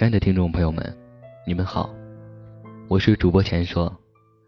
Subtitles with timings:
[0.00, 0.82] 亲爱的听众朋友们，
[1.46, 1.94] 你们好，
[2.88, 3.94] 我是主播钱说，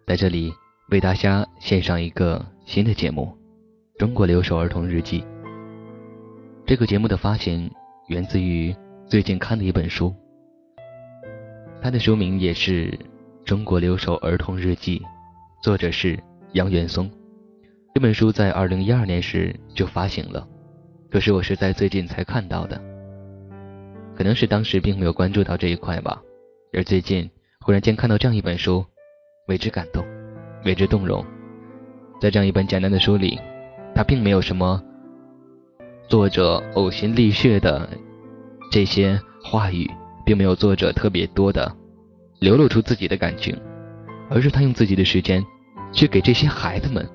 [0.06, 0.50] 在这里
[0.88, 3.36] 为大家献上一个新的节目
[3.98, 5.20] 《中国留守儿童日记》。
[6.64, 7.70] 这个节目的发行
[8.08, 8.74] 源自于
[9.06, 10.14] 最近看的一本书，
[11.82, 12.90] 它的书名也是
[13.44, 15.00] 《中国留守儿童日记》，
[15.62, 16.18] 作者是
[16.52, 17.10] 杨元松。
[17.94, 20.48] 这本书在二零一二年时就发行了，
[21.10, 22.91] 可是我是在最近才看到的。
[24.16, 26.22] 可能是当时并没有关注到这一块吧，
[26.72, 27.30] 而最近
[27.60, 28.84] 忽然间看到这样一本书，
[29.48, 30.04] 为之感动，
[30.64, 31.24] 为之动容。
[32.20, 33.38] 在这样一本简单的书里，
[33.94, 34.82] 它并没有什么
[36.08, 37.88] 作者呕心沥血的
[38.70, 39.90] 这些话语，
[40.24, 41.74] 并没有作者特别多的
[42.38, 43.58] 流露出自己的感情，
[44.28, 45.44] 而是他用自己的时间
[45.92, 47.08] 去给这些孩子们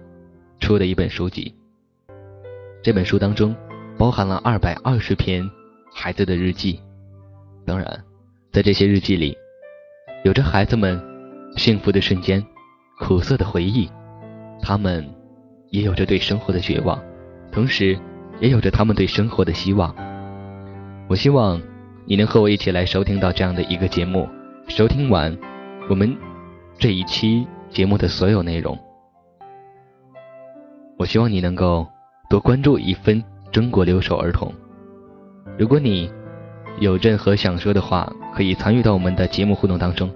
[0.60, 1.54] 出的一本书籍。
[2.84, 3.56] 这本书当中
[3.98, 5.48] 包含了二百二十篇
[5.94, 6.80] 孩子的日记。
[7.68, 7.86] 当然，
[8.54, 9.38] 在这些日记里，
[10.24, 10.98] 有着孩子们
[11.58, 12.42] 幸福的瞬间、
[12.98, 13.92] 苦涩的回忆，
[14.62, 15.06] 他们
[15.70, 16.98] 也有着对生活的绝望，
[17.52, 18.00] 同时
[18.40, 19.94] 也有着他们对生活的希望。
[21.10, 21.62] 我希望
[22.06, 24.30] 你能和我一起来收听到这样的一个节目，
[24.70, 25.38] 收听完
[25.90, 26.16] 我们
[26.80, 28.80] 这一期节目的所有内容。
[30.98, 31.86] 我希望你能够
[32.30, 34.50] 多关注一分中国留守儿童。
[35.60, 36.10] 如果你。
[36.80, 40.12] 有任何想说的话，可以参与到我们的节目互动当中，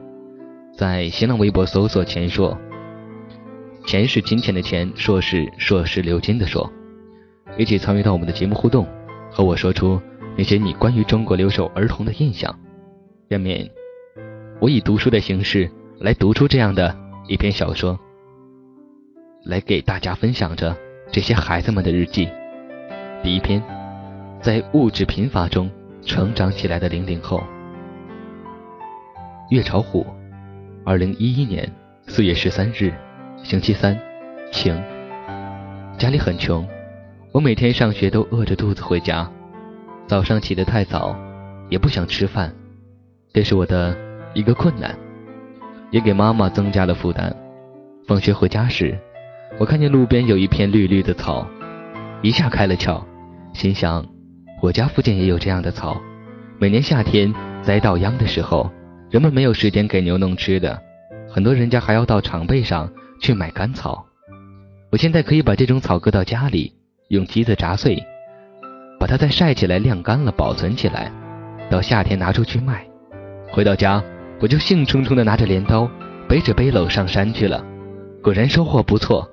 [0.78, 2.56] 在新浪微博搜索“钱硕”，
[3.88, 6.72] 钱是金钱的钱，硕是硕是流金的硕，
[7.58, 8.88] 一起参与到我们的节目互动，
[9.32, 10.00] 和我说出
[10.38, 12.56] 那些你关于中国留守儿童的印象。
[13.32, 13.68] 下面，
[14.60, 15.68] 我以读书的形式
[16.00, 16.96] 来读出这样的
[17.28, 18.00] 一篇小说，
[19.46, 20.78] 来给大家分享着
[21.12, 22.30] 这些孩子们的日记。
[23.24, 23.64] 第一篇，
[24.42, 25.68] 在物质贫乏中。
[26.04, 27.44] 成长起来的零零后，
[29.50, 30.06] 月朝虎，
[30.84, 31.72] 二零一一年
[32.08, 32.92] 四月十三日，
[33.44, 33.98] 星期三，
[34.52, 34.76] 晴。
[35.98, 36.68] 家里很穷，
[37.32, 39.30] 我每天上学都饿着肚子回家，
[40.08, 41.16] 早上起得太早，
[41.70, 42.52] 也不想吃饭，
[43.32, 43.96] 这是我的
[44.34, 44.98] 一个困难，
[45.92, 47.34] 也给妈妈增加了负担。
[48.08, 48.98] 放学回家时，
[49.60, 51.46] 我看见路边有一片绿绿的草，
[52.24, 53.04] 一下开了窍，
[53.54, 54.04] 心想。
[54.62, 56.00] 我家附近也有这样的草，
[56.60, 57.34] 每年夏天
[57.64, 58.70] 栽稻秧的时候，
[59.10, 60.80] 人们没有时间给牛弄吃的，
[61.28, 62.88] 很多人家还要到场背上
[63.20, 64.06] 去买干草。
[64.92, 66.72] 我现在可以把这种草割到家里，
[67.08, 67.98] 用机子砸碎，
[69.00, 71.12] 把它再晒起来晾干了保存起来，
[71.68, 72.86] 到夏天拿出去卖。
[73.50, 74.04] 回到家，
[74.40, 75.90] 我就兴冲冲地拿着镰刀，
[76.30, 77.66] 背着背篓上山去了。
[78.22, 79.28] 果然收获不错，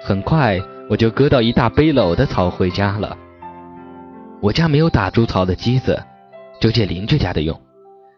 [0.00, 0.56] 很快
[0.88, 3.18] 我就割到一大背篓的草回家了。
[4.40, 6.00] 我家没有打猪草的机子，
[6.60, 7.60] 就借邻居家的用，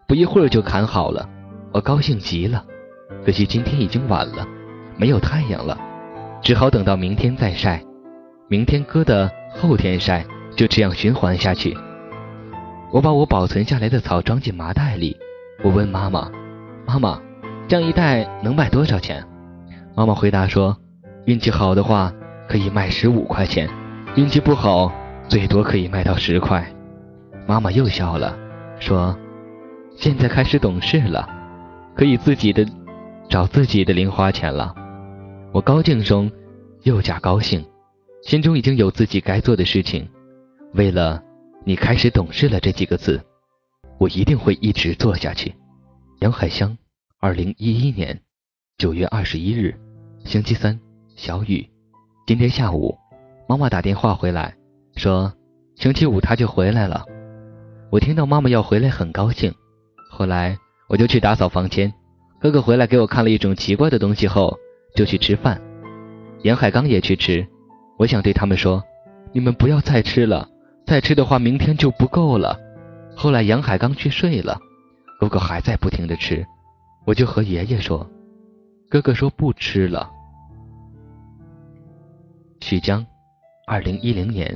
[0.06, 1.28] 不一会儿就砍好了。
[1.72, 2.62] 我高兴极了，
[3.24, 4.46] 可惜今天已经晚了，
[4.96, 5.78] 没有太阳了，
[6.42, 7.82] 只好等到明天再晒。
[8.48, 11.74] 明天割的，后天晒，就这样循环下去。
[12.92, 15.16] 我把我保存下来的草装进麻袋里，
[15.62, 16.30] 我问妈妈
[16.84, 17.18] ：“妈妈，
[17.66, 19.24] 这样一袋能卖多少钱？”
[19.96, 20.76] 妈妈回答说
[21.24, 22.12] ：“运气好的话，
[22.46, 23.66] 可以卖十五块钱；
[24.16, 24.92] 运气不好。”
[25.30, 26.68] 最多可以卖到十块，
[27.46, 28.36] 妈妈又笑了，
[28.80, 29.16] 说
[29.96, 31.24] ：“现在开始懂事了，
[31.94, 32.66] 可以自己的
[33.28, 34.74] 找自己的零花钱了。”
[35.54, 36.28] 我高兴中
[36.82, 37.64] 又加高兴，
[38.24, 40.08] 心中已经有自己该做的事情。
[40.74, 41.22] 为了
[41.62, 43.22] “你开始懂事了”这几个字，
[43.98, 45.54] 我一定会一直做下去。
[46.22, 46.76] 杨海香，
[47.20, 48.20] 二零一一年
[48.78, 49.78] 九月二十一日，
[50.24, 50.80] 星期三，
[51.14, 51.64] 小雨。
[52.26, 52.98] 今天下午，
[53.48, 54.59] 妈妈打电话回来。
[55.00, 55.32] 说
[55.76, 57.06] 星期五他就回来了，
[57.88, 59.50] 我听到妈妈要回来很高兴。
[60.10, 60.54] 后来
[60.90, 61.90] 我就去打扫房间，
[62.38, 64.54] 哥哥回来给我看了一种奇怪的东西后，
[64.94, 65.58] 就去吃饭。
[66.42, 67.46] 杨海刚也去吃，
[67.98, 68.84] 我想对他们说
[69.32, 70.46] ：“你们不要再吃了，
[70.86, 72.60] 再吃的话明天就不够了。”
[73.16, 74.60] 后来杨海刚去睡了，
[75.18, 76.44] 哥哥还在不停的吃，
[77.06, 78.06] 我就和爷爷说
[78.90, 80.10] ：“哥哥说不吃了。”
[82.60, 83.06] 许江，
[83.66, 84.54] 二零一零年。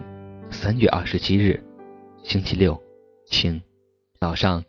[0.54, 1.60] 三月二十七日，
[2.22, 2.80] 星期六，
[3.26, 3.60] 晴。
[4.20, 4.62] 早上，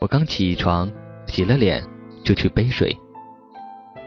[0.00, 0.90] 我刚起床，
[1.26, 1.84] 洗了脸，
[2.24, 2.96] 就去背水。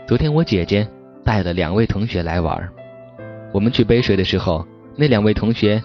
[0.07, 0.85] 昨天我姐姐
[1.23, 2.67] 带了两位同学来玩，
[3.53, 5.81] 我们去背水的时候，那两位同学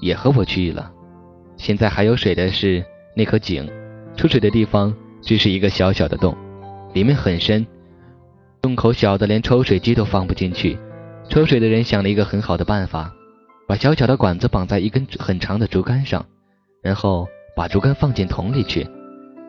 [0.00, 0.92] 也和我去了。
[1.56, 2.84] 现在还有水的是
[3.14, 3.70] 那口井，
[4.16, 6.36] 出水的地方只是一个小小的洞，
[6.92, 7.64] 里面很深，
[8.60, 10.76] 洞口小的连抽水机都放不进去。
[11.28, 13.14] 抽水的人想了一个很好的办法。
[13.70, 16.26] 把小小的管子绑在一根很长的竹竿上，
[16.82, 18.84] 然后把竹竿放进桶里去。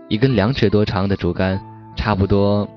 [0.09, 1.59] 一根两尺多长的竹竿，
[1.95, 2.69] 差不多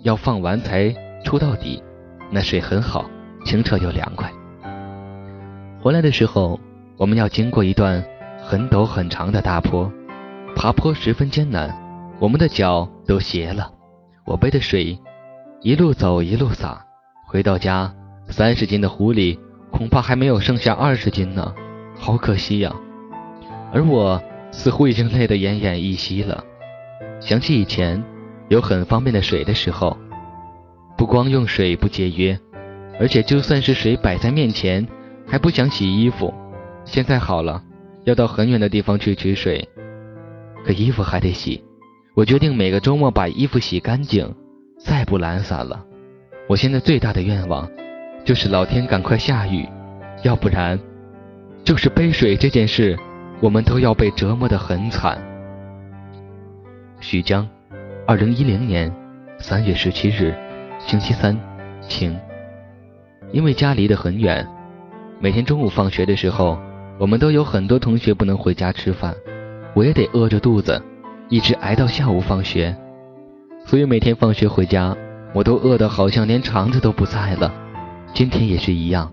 [0.00, 0.92] 要放完才
[1.22, 1.80] 出到底。
[2.28, 3.08] 那水很好，
[3.44, 4.28] 清澈又凉快。
[5.80, 6.58] 回来的时候，
[6.96, 8.04] 我们要经过一段
[8.42, 9.88] 很陡很长的大坡，
[10.56, 11.72] 爬坡十分艰难，
[12.18, 13.70] 我们的脚都斜了。
[14.24, 14.98] 我背的水
[15.60, 16.84] 一路走一路洒，
[17.28, 17.94] 回到家，
[18.28, 19.38] 三十斤的壶里
[19.76, 21.52] 恐怕还没有剩下二十斤呢，
[21.98, 22.72] 好可惜呀！
[23.72, 24.22] 而我
[24.52, 26.44] 似乎已经累得奄奄一息了。
[27.18, 28.02] 想起以前
[28.48, 29.98] 有很方便的水的时候，
[30.96, 32.38] 不光用水不节约，
[33.00, 34.86] 而且就算是水摆在面前。
[35.26, 36.32] 还不想洗衣服，
[36.84, 37.62] 现在好了，
[38.04, 39.66] 要到很远的地方去取水，
[40.64, 41.64] 可衣服还得洗。
[42.14, 44.32] 我决定每个周末把衣服洗干净，
[44.78, 45.82] 再不懒散了。
[46.46, 47.66] 我现在最大的愿望
[48.24, 49.68] 就是老天赶快下雨，
[50.22, 50.80] 要不然
[51.62, 52.98] 就是背水这件事，
[53.38, 55.18] 我们都要被折磨得很惨。
[57.00, 57.46] 徐江，
[58.06, 58.90] 二零一零年
[59.38, 60.34] 三月十七日，
[60.78, 61.38] 星期三，
[61.86, 62.18] 晴。
[63.30, 64.46] 因为家离得很远。
[65.20, 66.58] 每天中午放学的时候，
[66.98, 69.14] 我们都有很多同学不能回家吃饭，
[69.74, 70.80] 我也得饿着肚子，
[71.28, 72.74] 一直挨到下午放学。
[73.66, 74.96] 所以每天放学回家，
[75.34, 77.52] 我都饿得好像连肠子都不在了。
[78.14, 79.12] 今天也是一样。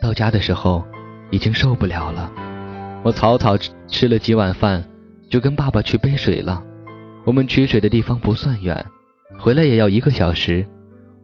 [0.00, 0.84] 到家的时候，
[1.30, 2.30] 已经受不了了。
[3.02, 4.84] 我草草吃了几碗饭，
[5.28, 6.62] 就跟爸爸去背水了。
[7.24, 8.86] 我们取水的地方不算远，
[9.40, 10.64] 回来也要一个小时。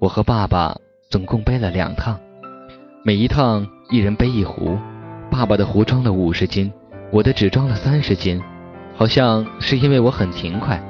[0.00, 0.76] 我和爸爸
[1.08, 2.18] 总共背了两趟。
[3.04, 4.76] 每一趟一人背一壶，
[5.30, 6.72] 爸爸的壶装了五十斤，
[7.12, 8.42] 我的只装了三十斤。
[8.96, 10.82] 好像是因为我很勤快。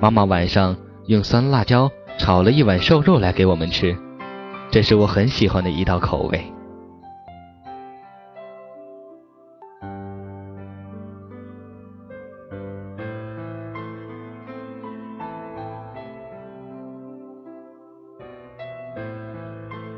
[0.00, 0.76] 妈妈晚上
[1.06, 1.88] 用酸辣椒
[2.18, 3.96] 炒了一碗瘦肉来给我们吃，
[4.76, 6.52] 这是我很喜欢的一道口味。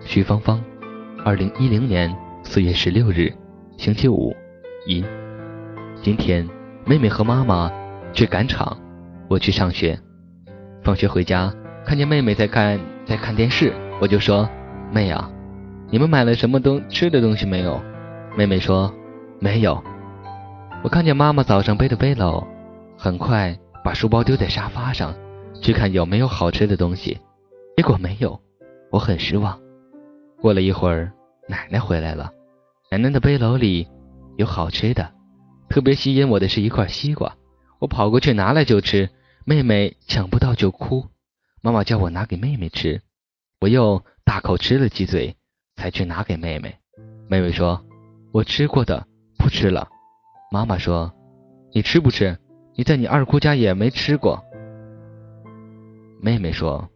[0.01, 0.63] 徐芳芳。
[1.25, 3.35] 二零一零年四月十六日，
[3.77, 4.33] 星期五，
[4.87, 5.05] 一。
[6.01, 6.49] 今天
[6.87, 7.69] 妹妹和妈妈
[8.13, 8.79] 去赶场，
[9.29, 9.99] 我去上学。
[10.85, 11.53] 放学回家，
[11.85, 14.49] 看见妹妹在看在看电视，我就说
[14.93, 15.31] ：“妹啊，
[15.90, 17.81] 你们买了什么东吃的东西没有？”
[18.37, 18.93] 妹妹说
[19.40, 19.82] ：“没有。”
[20.82, 22.46] 我看见妈妈早上背的背篓，
[22.96, 25.14] 很快把书包丢在沙发上，
[25.61, 27.19] 去看有没有好吃的东西，
[27.76, 28.40] 结果没有，
[28.90, 29.58] 我很失望。
[30.40, 31.12] 过了一会儿。
[31.50, 32.31] 奶奶回来了，
[32.91, 33.88] 奶奶的背篓里
[34.37, 35.11] 有好吃的，
[35.70, 37.34] 特别吸引我的是一块西瓜，
[37.79, 39.08] 我跑过去拿来就吃，
[39.46, 41.06] 妹妹抢不到就哭，
[41.62, 43.00] 妈妈叫我拿给妹妹吃，
[43.60, 45.37] 我又大口吃了几嘴，
[45.76, 46.76] 才去拿给妹妹。
[47.28, 47.84] 妹妹说
[48.32, 49.06] ：“我吃过的，
[49.38, 49.88] 不吃了。”
[50.52, 51.12] 妈妈说
[51.72, 52.38] ：“你吃不吃？
[52.75, 54.43] 你在你二姑家也没吃过。”
[56.22, 56.88] 妹妹说：“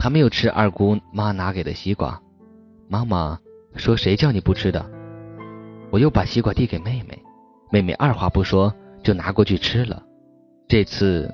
[0.00, 2.20] 她没有吃二姑妈拿给的西瓜。”
[2.88, 3.38] 妈妈。
[3.76, 4.84] 说谁叫你不吃的？
[5.92, 7.16] 我又把西瓜递给妹妹，
[7.70, 10.02] 妹妹二话不说就拿过去吃了。
[10.66, 11.32] 这次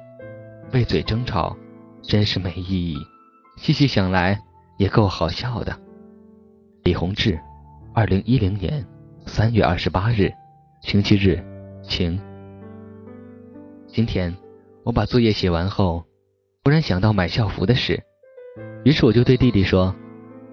[0.71, 1.57] 为嘴争吵
[2.03, 2.99] 真是没意义，
[3.57, 4.39] 细细想来
[4.77, 5.77] 也够好笑的。
[6.85, 7.39] 李洪志，
[7.95, 8.87] 二零一零年
[9.27, 10.33] 三月二十八日，
[10.83, 11.43] 星期日，
[11.83, 12.19] 晴。
[13.87, 14.35] 今天
[14.85, 16.05] 我把作业写完后，
[16.65, 18.03] 忽然想到买校服的事，
[18.85, 19.95] 于是我就对弟弟说：“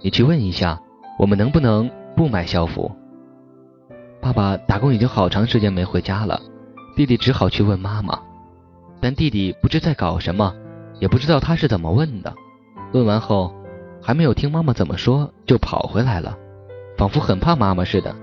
[0.02, 0.80] 你去问一下。”
[1.20, 1.88] 我们能不能
[2.18, 2.92] 不买校服？
[4.20, 6.42] 爸爸打工已经好长时间没回家了，
[6.96, 8.20] 弟弟只好去问妈妈。
[9.00, 10.56] 但弟弟不知在搞什么，
[11.00, 12.34] 也不知道他是怎么问的。
[12.94, 13.54] 问完后，
[14.04, 16.38] 还没有听妈妈怎么说，就跑回来了，
[16.98, 18.14] 仿佛很怕妈妈似的。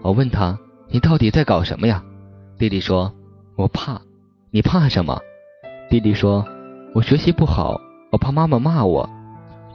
[0.00, 0.56] 我问他
[0.88, 2.02] ：“你到底在搞什么呀？”
[2.56, 3.12] 弟弟说
[3.56, 4.00] ：“我怕。”
[4.52, 5.20] 你怕什么？
[5.90, 6.46] 弟弟说
[6.94, 7.80] ：“我学习不好，
[8.12, 9.10] 我怕妈妈骂我。”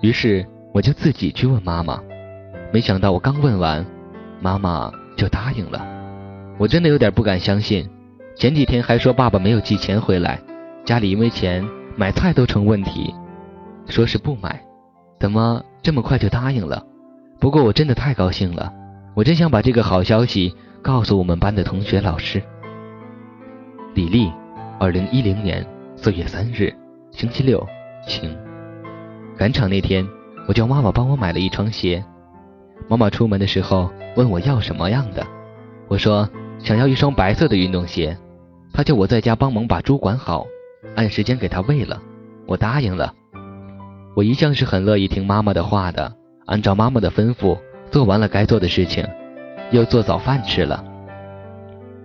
[0.02, 2.02] 于是我就自己去问妈妈。
[2.72, 3.86] 没想到我刚问完，
[4.40, 5.86] 妈妈就答应了。
[6.58, 7.90] 我真的有点不敢相信。
[8.36, 10.40] 前几天还说爸爸没有寄钱回来，
[10.86, 13.14] 家里因为钱买菜都成问题，
[13.88, 14.64] 说是不买，
[15.20, 16.84] 怎么这么快就答应了？
[17.40, 18.72] 不过我真的太高兴了，
[19.14, 22.42] 我真想把这个好消息告诉我们班的同学老师。
[23.96, 24.32] 李丽，
[24.80, 25.66] 二零一零年
[25.98, 26.74] 四月三日，
[27.12, 27.66] 星期六，
[28.08, 28.34] 晴。
[29.36, 30.08] 赶场那天，
[30.48, 32.04] 我叫妈妈帮我买了一双鞋。
[32.88, 35.26] 妈妈出门的时候问我要什么样的，
[35.90, 38.18] 我说想要一双白色的运动鞋。
[38.72, 40.46] 她叫我在家帮忙把猪管好，
[40.96, 42.02] 按时间给她喂了。
[42.46, 43.14] 我答应了。
[44.16, 46.12] 我一向是很乐意听妈妈的话的，
[46.46, 47.58] 按照妈妈的吩咐
[47.92, 49.08] 做完了该做的事情，
[49.72, 50.84] 又做早饭吃了。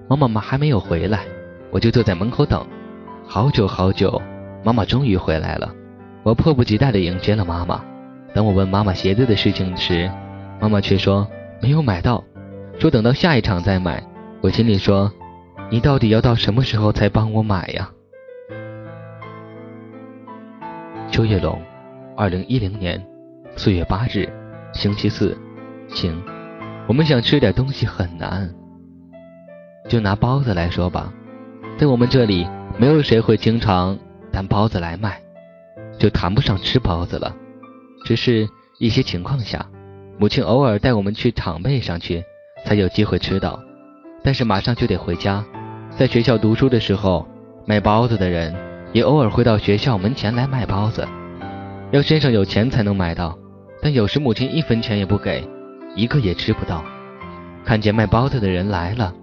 [0.09, 1.25] 妈妈妈还没有回来，
[1.71, 2.65] 我就坐在门口等。
[3.27, 4.21] 好久好久，
[4.63, 5.73] 妈妈终于回来了。
[6.23, 7.83] 我迫不及待地迎接了妈妈。
[8.35, 10.11] 当我问妈妈鞋子的事情时，
[10.61, 11.27] 妈妈却说
[11.61, 12.23] 没有买到，
[12.79, 14.03] 说等到下一场再买。
[14.41, 15.11] 我心里说，
[15.71, 17.91] 你到底要到什么时候才帮我买呀？
[21.11, 21.61] 秋叶龙，
[22.17, 23.05] 二零一零年
[23.57, 24.29] 四月八日，
[24.73, 25.37] 星期四，
[25.89, 26.23] 晴。
[26.87, 28.49] 我们想吃点东西很难。
[29.89, 31.13] 就拿包子来说吧，
[31.77, 32.47] 在我们这里，
[32.79, 33.99] 没有谁会经常
[34.31, 35.21] 担包子来卖，
[35.99, 37.35] 就谈不上吃包子了。
[38.05, 39.67] 只是一些情况下，
[40.17, 42.23] 母亲偶尔带我们去场背上去，
[42.65, 43.61] 才有机会吃到。
[44.23, 45.45] 但是马上就得回家，
[45.91, 47.27] 在学校读书的时候，
[47.67, 48.55] 卖包子的人。
[48.93, 51.05] 也偶尔会到学校门前来卖包子，
[51.93, 53.39] 要身上有钱才能买到，
[53.81, 55.47] 但有时母亲一分钱也不给，
[55.95, 56.85] 一个也吃不到。
[57.65, 59.15] 看见卖包子的人来了，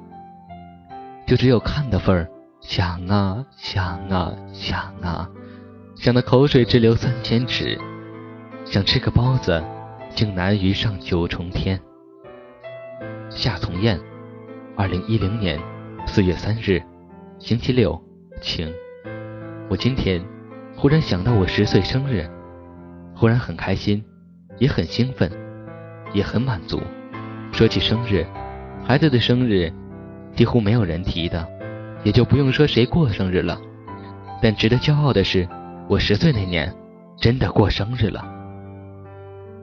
[1.27, 2.27] 就只有看的份儿，
[2.59, 5.29] 想啊想啊想啊，
[5.95, 7.77] 想得口水直流三千尺，
[8.65, 9.61] 想吃个包子，
[10.15, 11.79] 竟难于上九重天。
[13.29, 13.99] 夏从燕，
[14.75, 15.59] 二零一零年
[16.07, 16.81] 四月三日，
[17.37, 18.01] 星期六，
[18.41, 18.73] 晴。
[19.69, 20.23] 我今天
[20.75, 22.27] 忽然想到我十岁生日，
[23.21, 24.03] 忽然很开心，
[24.57, 25.31] 也很兴奋，
[26.11, 26.81] 也很满足。
[27.51, 28.25] 说起生日，
[28.83, 29.71] 孩子的生日
[30.35, 31.47] 几乎没有人提的，
[32.03, 33.61] 也就不用说谁过生日了。
[34.41, 35.47] 但值得骄傲的是，
[35.87, 36.75] 我十岁那年
[37.15, 38.25] 真的过生日了。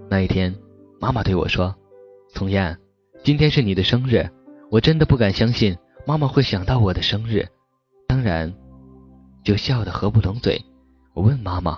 [0.08, 0.54] 那一天，
[1.00, 1.74] 妈妈对我说
[2.32, 2.78] ：“从燕，
[3.24, 4.24] 今天是你的生日。”
[4.70, 7.44] 我真的不敢相信妈妈会想到我的生日。
[8.06, 8.54] 当然。
[9.42, 10.64] 就笑得合不拢嘴。
[11.14, 11.76] 我问妈妈：“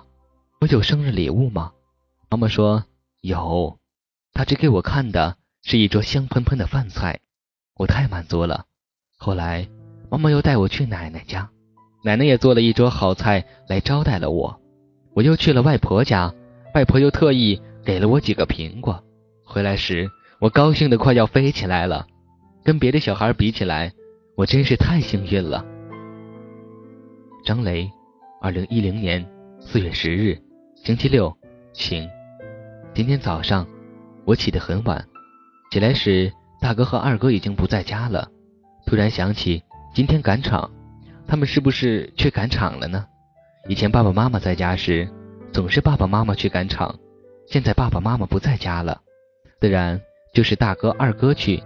[0.61, 1.73] 我有生日礼物吗？”
[2.31, 2.85] 妈妈说
[3.23, 3.79] ：“有。”
[4.33, 7.21] 她只给我看的是一桌香喷喷的饭菜，
[7.77, 8.67] 我太满足了。
[9.17, 9.69] 后来
[10.11, 11.51] 妈妈又带我去奶奶家，
[12.05, 14.61] 奶奶也做了一桌好菜来招待了我。
[15.15, 16.33] 我又去了外婆家，
[16.75, 19.03] 外婆又特意给了我几个苹果。
[19.45, 20.09] 回来时，
[20.41, 22.07] 我高兴得快要飞起来了。
[22.63, 23.93] 跟别的小孩比起来，
[24.37, 25.65] 我真是太幸运了。
[27.45, 27.91] 张雷，
[28.41, 29.27] 二零一零年
[29.59, 30.41] 四月十日，
[30.83, 31.37] 星期六，
[31.75, 32.09] 晴。
[32.95, 33.67] 今天早上
[34.25, 35.07] 我起得很晚，
[35.71, 38.27] 起来时大哥和二哥已经不在家了。
[38.87, 40.71] 突然想起今天赶场，
[41.27, 43.05] 他们是不是去赶场了呢？
[43.69, 45.07] 以前爸爸妈妈在家时，
[45.53, 46.99] 总是爸爸妈妈去赶场，
[47.47, 49.03] 现在爸爸妈妈不在家了，
[49.61, 50.01] 自然
[50.33, 51.63] 就是大哥二哥去。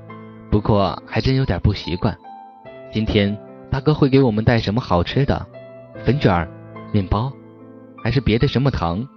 [0.50, 2.18] 不过还真有点不习惯。
[2.92, 3.38] 今天
[3.70, 5.46] 大哥会给我们带什么好吃的？
[6.04, 6.48] 粉卷、
[6.92, 7.32] 面包，
[8.04, 9.08] 还是别的什么糖？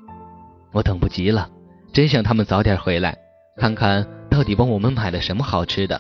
[0.72, 1.50] 我等不及了，
[1.92, 3.18] 真想他们早点回来，
[3.58, 6.00] 看看到底帮我们买了什么好吃的。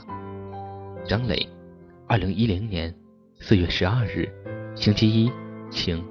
[1.06, 1.50] 张磊，
[2.08, 2.96] 二零一零年
[3.41, 4.32] 四月十二日，
[4.74, 5.29] 星期一，
[5.70, 6.01] 晴。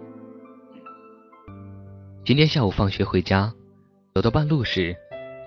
[2.27, 3.51] 今天下午放学回家，
[4.15, 4.95] 走到半路时，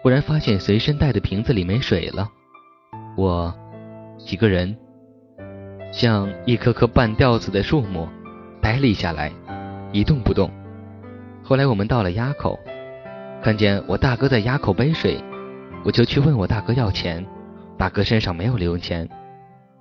[0.02, 2.28] 忽然发现随身带的瓶子里没水了。
[3.16, 3.54] 我
[4.18, 4.76] 几个人
[5.92, 8.10] 像一棵棵半吊子的树木。
[8.62, 9.32] 呆立下来，
[9.94, 10.52] 一动不动。
[11.50, 12.60] 后来我们到了垭口，
[13.42, 15.20] 看见我大哥在垭口背水，
[15.84, 17.26] 我就去问我大哥要钱。
[17.76, 19.10] 大哥身上没有零钱，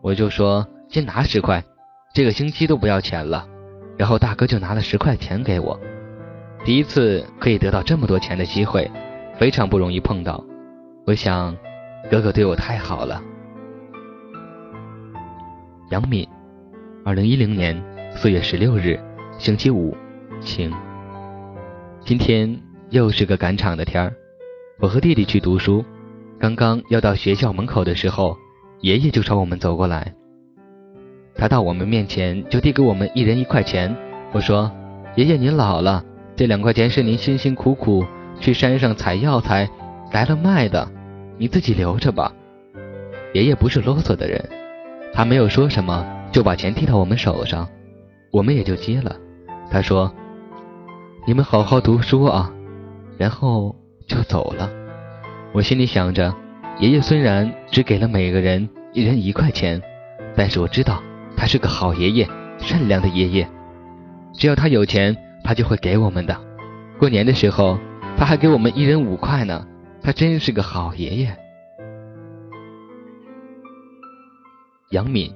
[0.00, 1.62] 我就说先拿十块，
[2.14, 3.46] 这个星期都不要钱了。
[3.98, 5.78] 然后大哥就拿了十块钱给我。
[6.64, 8.90] 第一次可以得到这么多钱的机会，
[9.36, 10.42] 非常不容易碰到。
[11.04, 11.54] 我想，
[12.10, 13.22] 哥哥对我太好了。
[15.90, 16.26] 杨敏，
[17.04, 17.78] 二零一零年。
[18.16, 18.98] 四月十六日，
[19.38, 19.94] 星期五，
[20.40, 20.72] 晴。
[22.08, 24.14] 今天又是个赶场的天儿。
[24.80, 25.84] 我和弟弟去读书，
[26.38, 28.34] 刚刚要到学校门口的时候，
[28.80, 30.14] 爷爷就朝我们走过来。
[31.34, 33.94] 他到我们面前就递给我们一人一块钱。
[34.32, 34.72] 我说
[35.16, 36.02] ：“爷爷您老了，
[36.34, 38.02] 这两块钱是您辛辛苦苦
[38.40, 39.68] 去山上采药材
[40.10, 40.90] 来了卖的，
[41.36, 42.32] 你自己留着吧。”
[43.36, 44.42] 爷爷不是啰嗦的人，
[45.12, 47.68] 他没有说什么，就把钱递到我们手上。
[48.30, 49.14] 我们也就接了。
[49.70, 50.10] 他说
[51.28, 52.50] ：“你们好好读书啊。”
[53.18, 54.70] 然后就走了。
[55.52, 56.34] 我心里想着，
[56.80, 59.78] 爷爷虽然只给了每个人一人一块钱，
[60.34, 61.02] 但是我知道
[61.36, 63.46] 他是个好爷爷，善良的爷爷。
[64.32, 66.34] 只要他有钱，他就会给我们的。
[66.98, 67.78] 过年的时候，
[68.16, 69.66] 他还给我们一人五块呢。
[70.00, 71.36] 他真是个好爷爷。
[74.92, 75.30] 杨敏，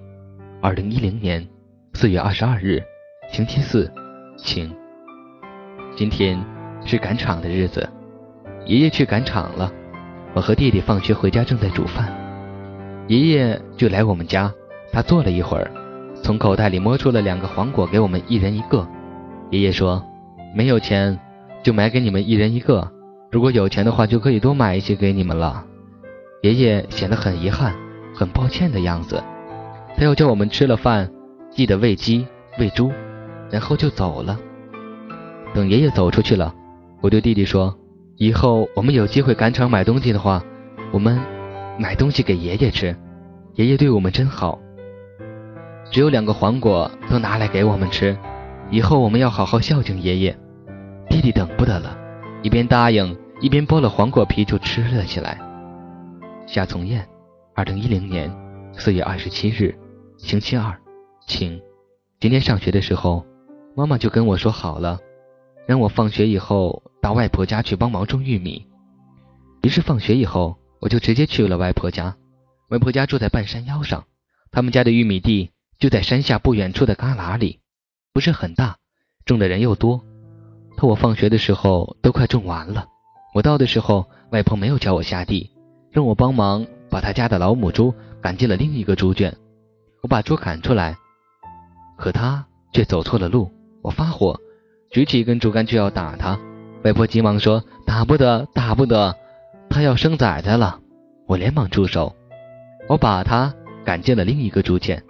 [0.62, 1.46] 二零一零年。
[1.92, 2.82] 四月二十二日，
[3.30, 3.92] 星期四，
[4.38, 4.74] 晴。
[5.94, 6.42] 今天
[6.84, 7.86] 是赶场的日子，
[8.64, 9.70] 爷爷去赶场了。
[10.32, 12.10] 我和弟弟放学回家，正在煮饭，
[13.08, 14.50] 爷爷就来我们家。
[14.90, 15.70] 他坐了一会儿，
[16.22, 18.88] 从口袋里摸出了两个黄果给我们一人一个。
[19.50, 20.02] 爷爷说
[20.56, 21.18] ：“没有钱，
[21.62, 22.82] 就买给你们一人一个；
[23.30, 25.64] 如果有钱的话，就可以多买一些给你们了。”
[26.42, 27.74] 爷爷显得很遗憾、
[28.14, 29.22] 很抱歉的样子。
[29.94, 31.10] 他又叫我们吃了饭，
[31.50, 32.26] 记得喂鸡、
[32.58, 32.90] 喂猪，
[33.50, 34.38] 然后就走了。
[35.54, 36.54] 等爷爷走出去了，
[37.00, 37.76] 我对弟弟说
[38.16, 40.42] ：“以后我们有机会赶场买东西的话，
[40.92, 41.20] 我们
[41.78, 42.96] 买东西给爷爷吃。
[43.54, 44.58] 爷爷对我们真好。
[45.90, 48.16] 只有两个黄果都拿来给我们吃，
[48.70, 50.38] 以后我们要好好孝敬爷爷。”
[51.10, 51.94] 弟弟等不得了，
[52.42, 55.38] 一边答应，一边剥了黄果皮就吃了起来。
[56.46, 57.06] 夏从燕，
[57.54, 58.34] 二零一零年
[58.72, 59.74] 四月二十七日，
[60.16, 60.74] 星期二，
[61.26, 61.60] 晴。
[62.18, 63.26] 今天上学的时候，
[63.76, 64.98] 妈妈就跟我说好了。
[65.66, 68.66] 让我放学以后到外婆家去帮忙种玉米。
[69.62, 72.16] 于是放学以后，我就直接去了外婆家。
[72.68, 74.04] 外婆家住在半山腰上，
[74.50, 77.60] 他们家的玉米地就在山下不远处的旮旯里，
[78.12, 78.76] 不是很大，
[79.24, 80.02] 种的人又多。
[80.76, 82.86] 可我放学的时候都快种完了。
[83.34, 85.50] 我到的时候，外婆没有叫我下地，
[85.90, 89.34] 让我帮忙把他家的老母猪赶进了另一个猪圈。
[90.02, 90.96] 我把猪赶出来，
[91.96, 93.50] 可它却走错了路。
[93.82, 94.40] 我发火。
[94.92, 96.38] 举起一根竹竿就要打他，
[96.84, 99.16] 外婆急忙说：“打不得，打不得，
[99.70, 100.78] 他要生崽崽了。”
[101.26, 102.14] 我连忙住手，
[102.88, 103.54] 我把他
[103.86, 105.02] 赶进了另一个猪圈，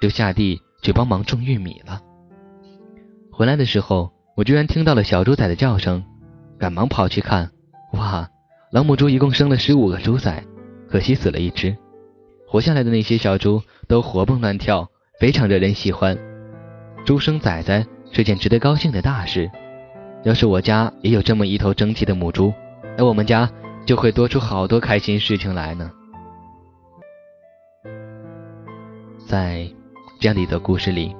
[0.00, 2.00] 就下地去帮忙种玉米了。
[3.30, 6.02] 回来的时候，我居然听到了小猪崽的叫声，
[6.58, 7.52] 赶忙跑去看，
[7.92, 8.28] 哇，
[8.72, 10.42] 老母猪一共生了十五个猪崽，
[10.88, 11.76] 可惜死了一只，
[12.48, 14.88] 活下来的那些小猪都活蹦乱跳，
[15.20, 16.18] 非常惹人喜欢。
[17.04, 17.86] 猪生崽崽。
[18.12, 19.50] 是件值得高兴的大事。
[20.22, 22.52] 要是我家也有这么一头争气的母猪，
[22.98, 23.50] 那我们家
[23.86, 25.90] 就会多出好多开心事情来呢。
[29.26, 29.66] 在
[30.18, 31.16] 这样的一则故事里，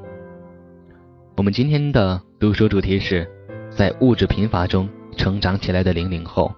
[1.37, 3.27] 我们今天的读书主题是
[3.71, 6.53] 在物质贫乏中成长起来的零零后。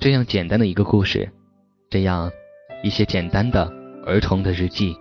[0.00, 1.30] 这样简单的一个故事，
[1.90, 2.30] 这样
[2.82, 3.70] 一些简单的
[4.06, 4.96] 儿童的日记，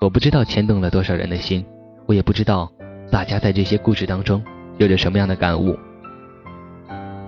[0.00, 1.64] 我不知道牵动了多少人的心，
[2.06, 2.68] 我也不知道。
[3.10, 4.42] 大家在这些故事当中
[4.78, 5.76] 有着什么样的感悟？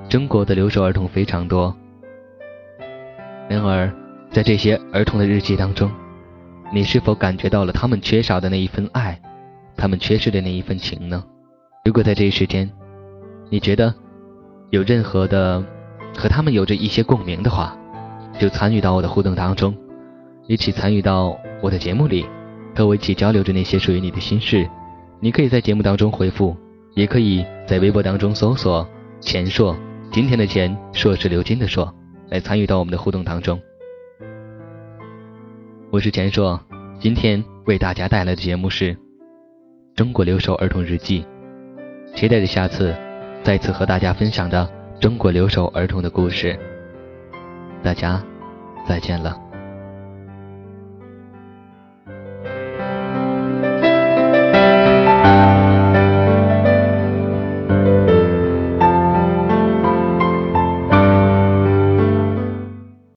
[0.08, 1.74] 中国的留守儿童非常多，
[3.48, 3.92] 然而
[4.30, 5.90] 在这些儿童的日记当中，
[6.72, 9.20] 你是否感觉到了他们缺少的那一份爱，
[9.76, 11.22] 他们缺失的那一份情呢？
[11.84, 12.70] 如果在这一时间，
[13.50, 13.94] 你觉得
[14.70, 15.62] 有任何的
[16.16, 17.76] 和他们有着一些共鸣的话，
[18.38, 19.74] 就参与到我的互动当中，
[20.46, 22.26] 一起参与到我的节目里，
[22.74, 24.68] 和我一起交流着那些属于你的心事。
[25.20, 26.56] 你可以在节目当中回复，
[26.94, 28.86] 也可以在微博当中搜索
[29.20, 29.76] “钱硕”，
[30.12, 31.92] 今天的钱硕是流金的硕，
[32.28, 33.60] 来参与到我们的互动当中。
[35.90, 36.60] 我是钱硕，
[37.00, 38.94] 今天为大家带来的节目是
[39.96, 41.24] 《中国留守儿童日记》，
[42.14, 42.94] 期待着下次
[43.42, 46.56] 再次和大家分享的中国留守儿童的故事。
[47.82, 48.22] 大家
[48.86, 49.47] 再见了。